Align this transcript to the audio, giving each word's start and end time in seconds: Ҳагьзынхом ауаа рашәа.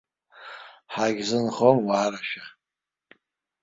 Ҳагьзынхом 0.93 1.77
ауаа 1.83 2.07
рашәа. 2.11 2.45